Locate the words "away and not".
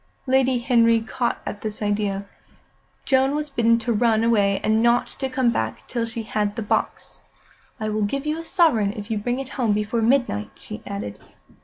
4.23-5.05